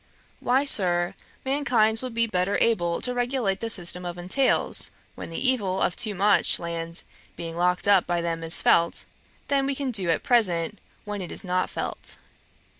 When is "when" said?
5.13-5.29, 11.05-11.21